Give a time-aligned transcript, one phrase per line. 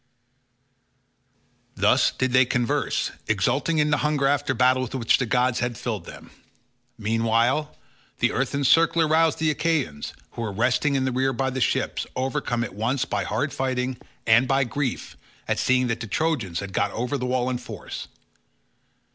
[1.75, 5.77] Thus did they converse, exulting in the hunger after battle with which the god had
[5.77, 6.31] filled them.
[6.97, 7.77] Meanwhile
[8.17, 12.07] the earth encircler roused the Achaeans, who were resting in the rear by the ships
[12.15, 13.95] overcome at once by hard fighting
[14.25, 15.15] and by grief
[15.47, 18.07] at seeing that the Trojans had got over the wall in force.